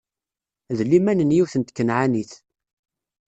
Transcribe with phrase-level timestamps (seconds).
[0.77, 2.31] D liman n yiwet n tkanɛanit.